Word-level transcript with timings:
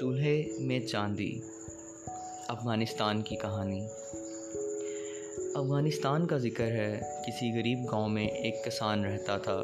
چولہے 0.00 0.42
میں 0.58 0.80
چاندی، 0.80 1.40
افغانستان 2.48 3.22
کی 3.22 3.36
کہانی۔ 3.36 3.86
افغانستان 5.54 6.26
کا 6.26 6.38
ذکر 6.38 6.64
ہے، 6.64 7.00
کسی 7.26 7.58
غریب 7.58 7.92
گاؤں 7.92 8.08
میں 8.08 8.26
ایک 8.26 8.64
کسان 8.64 9.04
رہتا 9.04 9.38
تھا۔ 9.38 9.62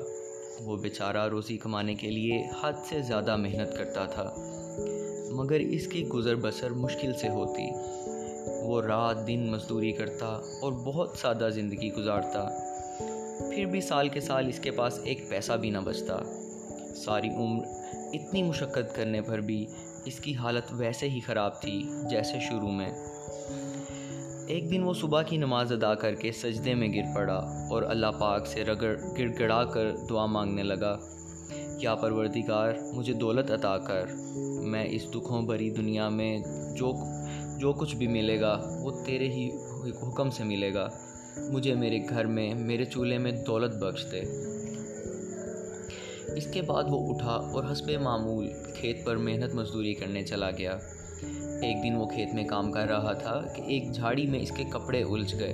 وہ 0.60 0.76
بیچارہ 0.76 1.28
روزی 1.28 1.56
کمانے 1.56 1.94
کے 1.94 2.10
لیے 2.10 2.42
حد 2.62 2.72
سے 2.88 3.02
زیادہ 3.02 3.36
محنت 3.36 3.78
کرتا 3.78 4.06
تھا، 4.06 4.34
مگر 5.30 5.60
اس 5.60 5.86
کی 5.86 6.08
گزر 6.08 6.34
بسر 6.34 6.70
مشکل 6.70 7.12
سے 7.20 7.28
ہوتی۔ 7.28 7.64
وہ 8.62 8.82
رات 8.82 9.26
دن 9.26 9.46
مزدوری 9.50 9.92
کرتا 9.92 10.40
اور 10.62 10.72
بہت 10.72 11.18
سادہ 11.20 11.48
زندگی 11.54 11.92
گزارتا۔ 11.92 12.48
پھر 13.54 13.64
بھی 13.64 13.80
سال 13.80 14.08
کے 14.08 14.20
سال 14.20 14.48
اس 14.48 14.58
کے 14.58 14.70
پاس 14.70 14.98
ایک 15.04 15.28
پیسہ 15.28 15.52
بھی 15.52 15.70
نہ 15.70 15.78
بچتا۔ 15.78 16.42
ساری 17.04 17.28
عمر 17.28 17.64
اتنی 18.12 18.42
مشقت 18.42 18.96
کرنے 18.96 19.20
پر 19.20 19.38
بھی 19.38 19.66
اس 20.04 20.20
کی 20.20 20.36
حالت 20.36 20.64
ویسے 20.72 21.08
ہی 21.08 21.20
خراب 21.20 21.62
تھی 21.62 21.88
جیسے 22.10 22.38
شروع 22.48 22.70
میں۔ 22.70 22.90
ایک 24.46 24.70
دن 24.70 24.82
وہ 24.82 24.92
صبح 24.94 25.22
کی 25.22 25.36
نماز 25.36 25.72
ادا 25.72 25.94
کر 25.94 26.14
کے 26.14 26.32
سجدے 26.32 26.74
میں 26.74 26.88
گر 26.94 27.14
پڑا 27.14 27.68
اور 27.70 27.82
اللہ 27.82 28.06
پاک 28.18 28.46
سے 28.46 28.64
رگڑ 28.64 28.96
گڑ 29.18 29.28
گڑا 29.38 29.64
کر 29.64 29.90
دعا 30.10 30.26
مانگنے 30.26 30.62
لگا۔ 30.62 30.98
یا 31.80 31.94
پروردگار، 31.94 32.72
مجھے 32.94 33.12
دولت 33.12 33.50
عطا 33.50 33.78
کر۔ 33.78 34.04
میں 34.62 34.84
اس 34.88 35.10
دکھوں 35.14 35.42
بھری 35.42 35.70
دنیا 35.70 36.08
میں 36.08 36.38
جو 36.76 36.92
جو 37.58 37.72
کچھ 37.72 37.96
بھی 37.96 38.06
ملے 38.06 38.40
گا، 38.40 38.80
وہ 38.82 38.90
تیرے 39.06 39.28
ہی 39.28 39.50
حکم 40.02 40.30
سے 40.30 40.44
ملے 40.44 40.74
گا۔ 40.74 40.88
مجھے 41.50 41.74
میرے 41.74 41.98
گھر 42.08 42.24
میں، 42.24 42.54
میرے 42.54 42.84
چولہے 42.84 43.18
میں 43.18 43.32
دولت 43.32 43.74
بخش 43.74 44.04
دے۔ 44.12 44.22
اس 46.34 46.46
کے 46.52 46.62
بعد 46.62 46.84
وہ 46.88 47.14
اٹھا 47.14 47.30
اور 47.30 47.64
حسب 47.72 47.90
معمول 47.90 48.48
کھیت 48.74 49.04
پر 49.04 49.16
محنت 49.16 49.54
مزدوری 49.54 49.94
کرنے 49.94 50.22
چلا 50.22 50.50
گیا۔ 50.50 50.78
ایک 51.62 51.82
دن 51.82 51.96
وہ 51.96 52.06
کھیت 52.06 52.34
میں 52.34 52.44
کام 52.44 52.72
کر 52.72 52.88
رہا 52.88 53.12
تھا 53.12 53.40
کہ 53.56 53.62
ایک 53.62 53.92
جھاڑی 53.92 54.26
میں 54.26 54.40
اس 54.40 54.52
کے 54.56 54.64
کپڑے 54.64 55.02
الجھ 55.02 55.36
گئے 55.36 55.52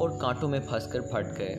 اور 0.00 0.10
کانٹوں 0.20 0.48
میں 0.48 0.60
پھنس 0.60 0.92
کر 0.92 1.00
پھٹ 1.00 1.38
گئے۔ 1.38 1.56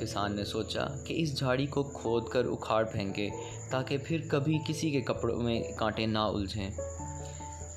کسان 0.00 0.36
نے 0.36 0.44
سوچا 0.44 0.86
کہ 1.04 1.14
اس 1.16 1.38
جھاڑی 1.38 1.66
کو 1.66 1.82
کھود 1.82 2.28
کر 2.28 2.44
اکھاڑ 2.44 2.84
پھینکے 2.84 3.28
تاکہ 3.70 3.96
پھر 4.04 4.20
کبھی 4.28 4.58
کسی 4.68 4.90
کے 4.90 5.00
کپڑوں 5.00 5.42
میں 5.42 5.62
کانٹے 5.78 6.06
نہ 6.06 6.18
الجھیں۔ 6.18 6.70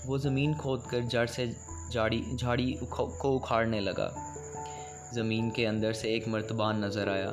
وہ 0.06 0.18
زمین 0.18 0.54
کھود 0.54 0.82
کر 0.92 1.00
جڑ 1.02 1.26
سے 1.26 1.46
جھاڑی 1.92 2.24
جھاڑی 2.40 2.74
کو 3.18 3.36
اکھاڑنے 3.36 3.80
لگا۔ 3.80 4.10
زمین 5.14 5.50
کے 5.50 5.68
اندر 5.68 5.94
سے 5.94 6.08
ایک 6.08 6.28
مرتبان 6.28 6.82
نظر 6.82 7.08
آیا۔ 7.08 7.32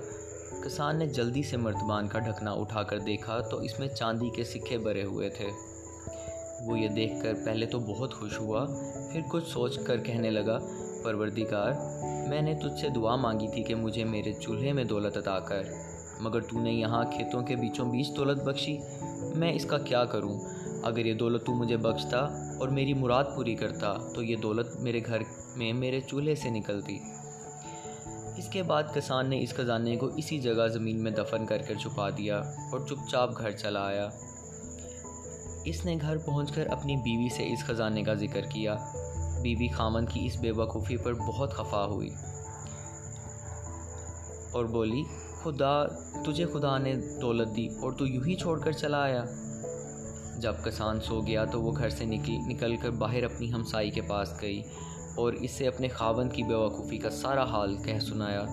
کسان 0.63 0.97
نے 0.97 1.07
جلدی 1.07 1.43
سے 1.43 1.57
مرتبان 1.57 2.09
کا 2.09 2.19
ڈھکنا 2.19 2.53
اٹھا 2.53 2.83
کر 2.83 2.99
دیکھا 2.99 3.41
تو 3.41 3.59
اس 3.59 3.79
میں 3.79 3.89
چاندی 3.89 4.31
کے 4.31 4.45
سکے 4.45 4.79
بھرے 4.79 5.05
ہوئے 5.05 5.29
تھے۔ 5.29 5.49
وہ 6.67 6.79
یہ 6.79 6.89
دیکھ 6.89 7.13
کر 7.23 7.35
پہلے 7.45 7.67
تو 7.67 7.79
بہت 7.79 8.15
خوش 8.15 8.41
ہوا، 8.41 8.67
پھر 9.13 9.21
کچھ 9.31 9.49
سوچ 9.49 9.79
کر 9.79 9.97
کہنے 9.97 10.31
لگا، 10.31 10.59
پروردگار، 11.05 11.73
میں 12.29 12.43
نے 12.43 12.55
تجھ 12.55 12.81
سے 12.81 12.89
دعا 12.89 13.17
مانگی 13.17 13.49
تھی 13.49 13.63
کہ 13.63 13.75
مجھے 13.75 14.05
میرے 14.05 14.33
چولہے 14.33 14.73
میں 14.73 14.85
دولت 14.85 15.17
عطا 15.17 15.41
کر، 15.41 15.63
مگر 16.21 16.41
تو 16.41 16.61
نے 16.61 16.73
یہاں 16.73 17.05
کھیتوں 17.05 17.43
کے 17.43 17.57
بیچوں 17.57 17.87
بیچ 17.91 18.17
دولت 18.17 18.43
بخشی۔ 18.43 18.79
میں 19.35 19.53
اس 19.53 19.65
کا 19.65 19.79
کیا 19.79 20.05
کروں؟ 20.05 20.41
اگر 20.83 21.07
یہ 21.07 21.15
دولت 21.15 21.47
تو 21.47 21.53
مجھے 21.53 21.77
بخشتا 21.77 22.19
اور 22.61 22.69
میری 22.69 22.95
مراد 22.95 23.25
پوری 23.37 23.55
کرتا، 23.55 23.95
تو 24.15 24.23
یہ 24.23 24.37
دولت 24.37 24.81
میرے 24.81 25.01
گھر 25.07 25.19
میں 25.57 25.73
میرے 25.73 26.01
چولہے 26.01 26.35
سے 26.35 26.51
نکلتی۔ 26.51 26.99
اس 28.45 28.51
کے 28.51 28.63
بعد 28.63 28.83
کسان 28.95 29.31
نے 29.31 29.43
اس 29.43 29.55
خزانے 29.55 29.97
کو 29.97 30.07
اسی 30.07 30.39
جگہ 30.39 30.69
زمین 30.69 31.03
میں 31.03 31.11
دفن 31.11 31.47
کر 31.47 31.59
کر 31.59 31.75
چھپا 31.75 32.11
دیا 32.11 32.39
اور 32.39 32.81
چپ 32.87 33.11
چاپ 33.11 33.39
گھر 33.39 33.51
چلا 33.51 33.87
آیا۔ 33.87 34.09
اس 35.65 35.85
نے 35.85 35.97
گھر 36.01 36.17
پہنچ 36.17 36.53
کر 36.53 36.67
اپنی 36.67 36.97
بیوی 36.97 37.29
سے 37.37 37.53
اس 37.53 37.65
خزانے 37.67 38.03
کا 38.03 38.15
ذکر 38.15 38.41
کیا۔ 38.41 38.77
بیوی 39.43 39.69
خامن 39.69 40.07
کی 40.07 40.27
اس 40.27 40.37
بے 40.37 40.51
وقوفی 40.51 40.97
پر 40.97 41.15
بہت 41.15 41.55
خفا 41.55 41.85
ہوئی 41.85 42.09
اور 44.53 44.65
بولی، 44.65 45.03
خدا، 45.43 45.87
تجھے 46.25 46.47
خدا 46.47 46.79
نے 46.79 46.95
دولت 47.21 47.57
دی 47.57 47.67
اور 47.67 47.93
تو 47.93 48.07
یوں 48.07 48.25
ہی 48.27 48.35
چھوڑ 48.35 48.61
کر 48.61 48.73
چلا 48.73 49.03
آیا۔ 49.03 49.25
جب 50.39 50.55
کسان 50.65 51.01
سو 51.01 51.21
گیا 51.21 51.45
تو 51.45 51.63
وہ 51.63 51.73
گھر 51.77 51.89
سے 51.89 52.05
نکل 52.05 52.33
نکل 52.33 52.77
کر 52.77 52.91
باہر 52.91 53.25
اپنی 53.25 53.53
ہمسائی 53.53 53.91
کے 53.91 54.01
پاس 54.01 54.35
گئی۔ 54.43 54.63
اور 55.17 55.33
اس 55.33 55.51
سے 55.51 55.67
اپنے 55.67 55.89
خاون 55.89 56.29
کی 56.29 56.43
بیوقوفی 56.43 56.99
کا 56.99 57.11
سارا 57.11 57.45
حال 57.45 57.77
کہہ 57.77 57.99
سنایا 57.99 58.45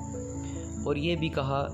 اور 0.86 0.96
یہ 0.96 1.16
بھی 1.16 1.30
کہا 1.30 1.68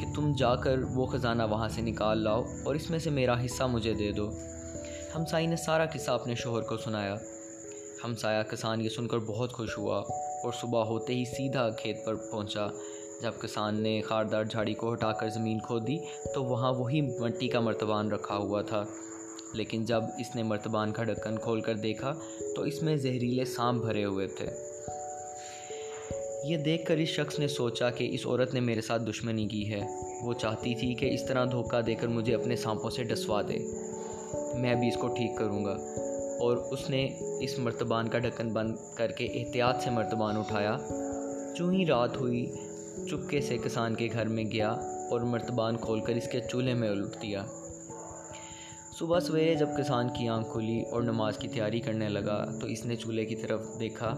کہ 0.00 0.06
تم 0.14 0.32
جا 0.38 0.54
کر 0.54 0.78
وہ 0.94 1.06
خزانہ 1.06 1.42
وہاں 1.50 1.68
سے 1.68 1.80
نکال 1.80 2.18
لاؤ 2.18 2.42
اور 2.64 2.74
اس 2.74 2.90
میں 2.90 2.98
سے 2.98 3.10
میرا 3.10 3.44
حصہ 3.44 3.64
مجھے 3.64 3.94
دے 3.94 4.12
دو۔ 4.12 4.30
ہمسائی 5.16 5.46
نے 5.46 5.56
سارا 5.56 5.86
قصہ 5.86 6.10
اپنے 6.10 6.34
شوہر 6.34 6.62
کو 6.62 6.76
سنایا۔ 6.76 7.16
ہمسایہ 8.04 8.42
کسان 8.42 8.80
یہ 8.80 8.88
سن 8.88 9.08
کر 9.08 9.18
بہت 9.18 9.52
خوش 9.52 9.78
ہوا 9.78 9.98
اور 10.42 10.52
صبح 10.60 10.84
ہوتے 10.84 11.14
ہی 11.14 11.24
سیدھا 11.24 11.70
کھیت 11.70 12.06
پر 12.06 12.14
پہنچا۔ 12.14 12.66
جب 13.22 13.32
کسان 13.42 13.82
نے 13.82 14.00
خاردار 14.00 14.44
جھاڑی 14.44 14.74
کو 14.74 14.92
ہٹا 14.92 15.12
کر 15.12 15.28
زمین 15.28 15.58
کھود 15.58 15.86
دی 15.86 15.98
تو 16.34 16.44
وہاں 16.44 16.72
وہی 16.72 17.00
مٹی 17.00 17.48
کا 17.48 17.60
مرتبان 17.60 18.12
رکھا 18.12 18.36
ہوا 18.36 18.62
تھا۔ 18.62 18.84
لیکن 19.54 19.84
جب 19.84 20.02
اس 20.18 20.36
نے 20.36 20.42
مرتبان 20.42 20.92
کا 20.92 21.04
ڈھکن 21.04 21.36
کھول 21.36 21.60
کر 21.60 21.74
دیکھا 21.74 22.12
تو 22.56 22.62
اس 22.62 22.82
میں 22.82 22.96
زہریلے 22.96 23.44
سانپ 23.44 23.84
بھرے 23.84 24.04
ہوئے 24.04 24.26
تھے۔ 24.26 24.46
یہ 26.44 26.56
دیکھ 26.56 26.86
کر 26.86 26.96
اس 26.96 27.08
شخص 27.08 27.38
نے 27.38 27.48
سوچا 27.48 27.90
کہ 27.90 28.10
اس 28.12 28.26
عورت 28.26 28.54
نے 28.54 28.60
میرے 28.60 28.80
ساتھ 28.80 29.02
دشمنی 29.02 29.48
کی 29.48 29.72
ہے۔ 29.72 29.80
وہ 30.22 30.34
چاہتی 30.34 30.74
تھی 30.74 30.94
کہ 30.94 31.14
اس 31.14 31.26
طرح 31.26 31.44
دھوکہ 31.44 31.80
دے 31.80 31.94
کر 31.94 32.06
مجھے 32.06 32.34
اپنے 32.34 32.56
سانپوں 32.56 32.90
سے 32.90 33.02
ڈسوا 33.02 33.42
دے۔ 33.42 33.58
میں 34.54 34.74
بھی 34.74 34.88
اس 34.88 34.96
کو 34.96 35.08
ٹھیک 35.08 35.38
کروں 35.38 35.64
گا۔ 35.64 35.76
اور 36.40 36.56
اس 36.56 36.90
نے 36.90 37.08
اس 37.40 37.58
مرتبان 37.58 38.08
کا 38.08 38.18
ڈھکن 38.18 38.48
بند 38.52 38.76
کر 38.94 39.10
کے 39.10 39.24
احتیاط 39.24 39.84
سے 39.84 39.90
مرتبان 39.90 40.36
اٹھایا۔ 40.36 40.78
چوں 41.58 41.72
ہی 41.72 41.86
رات 41.86 42.16
ہوئی، 42.16 42.46
چپکے 43.10 43.40
سے 43.40 43.56
کسان 43.64 43.94
کے 43.94 44.08
گھر 44.12 44.28
میں 44.28 44.44
گیا 44.44 44.70
اور 45.10 45.20
مرتبان 45.20 45.76
کھول 45.76 46.00
کر 46.00 46.14
اس 46.14 46.28
کے 46.32 46.40
چولہے 46.50 46.74
میں 46.74 46.88
الٹ 46.88 47.22
دیا۔ 47.22 47.44
صبح 48.98 49.20
سویرے 49.20 49.54
جب 49.54 49.68
کسان 49.78 50.08
کی 50.08 50.28
آنکھ 50.28 50.52
کھلی 50.52 50.82
اور 50.82 51.02
نماز 51.02 51.38
کی 51.38 51.48
تیاری 51.48 51.80
کرنے 51.80 52.08
لگا 52.08 52.44
تو 52.60 52.66
اس 52.66 52.86
نے 52.86 52.96
چولہے 52.96 53.24
کی 53.24 53.36
طرف 53.36 53.60
دیکھا 53.80 54.14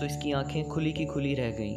تو 0.00 0.06
اس 0.06 0.12
کی 0.22 0.32
آنکھیں 0.32 0.64
کھلی 0.64 0.92
کی 0.92 1.04
کھلی 1.04 1.36
رہ 1.36 1.50
گئیں۔ 1.58 1.76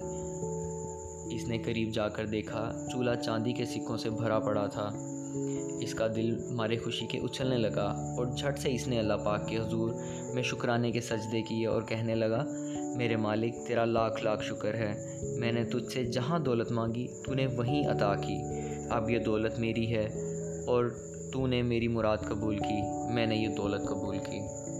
اس 1.36 1.48
نے 1.48 1.58
قریب 1.58 1.94
جا 1.94 2.10
کر 2.10 2.26
دیکھا 2.26 2.72
چولہا 2.92 3.16
چاندی 3.16 3.54
کے 3.54 3.66
سکوں 3.66 3.98
سے 3.98 4.10
بھرا 4.10 4.40
پڑا 4.40 4.68
تھا۔ 4.68 4.90
اس 5.82 5.94
کا 5.94 6.08
دل 6.16 6.38
مارے 6.52 6.78
خوشی 6.78 7.06
کے 7.06 7.18
اچھلنے 7.18 7.58
لگا 7.58 8.16
اور 8.18 8.26
جھٹ 8.26 8.60
سے 8.60 8.74
اس 8.74 8.88
نے 8.88 9.00
اللہ 9.00 9.14
پاک 9.26 9.48
کے 9.48 9.58
حضور 9.58 9.92
میں 10.34 10.44
شکرانے 10.44 10.92
کے 10.92 11.02
سجدے 11.02 11.42
کیے 11.42 11.68
اور 11.68 11.82
کہنے 11.82 12.16
لگا، 12.16 12.46
میرے 12.98 13.16
مالک، 13.16 13.56
تیرا 13.68 13.86
لاکھ 13.86 14.24
لاکھ 14.24 14.44
شکر 14.44 14.74
ہے۔ 14.74 14.94
میں 15.40 15.52
نے 15.52 15.64
تجھ 15.64 15.94
سے 15.94 16.04
جہاں 16.04 16.40
دولت 16.40 16.72
مانگی، 16.72 17.08
تو 17.26 17.34
نے 17.34 17.48
وہیں 17.48 17.88
عطا 17.88 18.16
کی۔ 18.16 18.38
اب 18.90 19.10
یہ 19.10 19.20
دولت 19.20 19.60
میری 19.60 19.96
ہے 19.96 20.06
اور 20.68 21.11
تو 21.34 21.48
نے 21.48 21.62
میری 21.62 21.88
مراد 21.88 22.18
قبول 22.18 22.58
کی 22.58 22.82
میں 23.14 23.26
نے 23.26 23.36
یہ 23.36 23.48
دولت 23.48 23.82
قبول 23.90 24.18
کی۔ 24.18 24.71